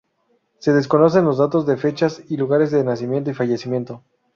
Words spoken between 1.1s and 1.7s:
los datos